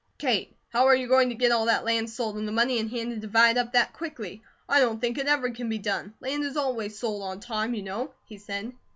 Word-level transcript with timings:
"Kate, 0.17 0.55
how 0.69 0.87
are 0.87 0.95
you 0.95 1.07
going 1.07 1.29
to 1.29 1.35
get 1.35 1.51
all 1.51 1.67
that 1.67 1.85
land 1.85 2.09
sold, 2.09 2.35
and 2.35 2.47
the 2.47 2.51
money 2.51 2.79
in 2.79 2.89
hand 2.89 3.11
to 3.11 3.17
divide 3.17 3.55
up 3.55 3.71
that 3.73 3.93
quickly? 3.93 4.41
I 4.67 4.79
don't 4.79 4.99
think 4.99 5.19
it 5.19 5.27
ever 5.27 5.51
can 5.51 5.69
be 5.69 5.77
done. 5.77 6.15
Land 6.19 6.43
is 6.43 6.57
always 6.57 6.97
sold 6.97 7.21
on 7.21 7.39
time, 7.39 7.75
you 7.75 7.83
know," 7.83 8.15
he 8.25 8.39
said. 8.39 8.73